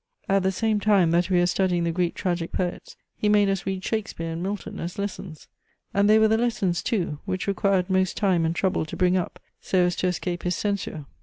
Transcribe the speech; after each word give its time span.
At 0.27 0.41
the 0.41 0.51
same 0.51 0.79
time 0.79 1.11
that 1.11 1.29
we 1.29 1.37
were 1.37 1.45
studying 1.45 1.83
the 1.83 1.91
Greek 1.91 2.15
tragic 2.15 2.51
poets, 2.51 2.95
he 3.15 3.29
made 3.29 3.49
us 3.49 3.67
read 3.67 3.83
Shakespeare 3.83 4.31
and 4.31 4.41
Milton 4.41 4.79
as 4.79 4.97
lessons: 4.97 5.47
and 5.93 6.09
they 6.09 6.17
were 6.17 6.27
the 6.27 6.39
lessons 6.39 6.81
too, 6.81 7.19
which 7.25 7.45
required 7.45 7.87
most 7.87 8.17
time 8.17 8.43
and 8.43 8.55
trouble 8.55 8.83
to 8.83 8.97
bring 8.97 9.15
up, 9.15 9.39
so 9.61 9.85
as 9.85 9.95
to 9.97 10.07
escape 10.07 10.41
his 10.41 10.55
censure. 10.55 11.05